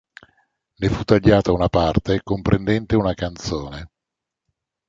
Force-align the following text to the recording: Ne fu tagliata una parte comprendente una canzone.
Ne 0.77 0.89
fu 0.89 1.03
tagliata 1.03 1.51
una 1.51 1.67
parte 1.69 2.23
comprendente 2.23 2.95
una 2.95 3.13
canzone. 3.13 3.91